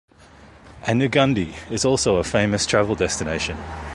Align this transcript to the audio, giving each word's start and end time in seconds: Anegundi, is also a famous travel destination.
Anegundi, 0.85 1.53
is 1.71 1.85
also 1.85 2.15
a 2.15 2.23
famous 2.23 2.65
travel 2.65 2.95
destination. 2.95 3.55